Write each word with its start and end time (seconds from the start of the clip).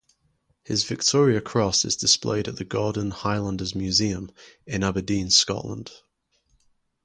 His 0.63 0.83
Victoria 0.83 1.41
Cross 1.41 1.85
is 1.85 1.95
displayed 1.95 2.47
at 2.47 2.55
the 2.55 2.65
Gordon 2.65 3.11
Highlanders 3.11 3.75
Museum 3.75 4.31
in 4.65 4.83
Aberdeen, 4.83 5.29
Scotland. 5.29 5.91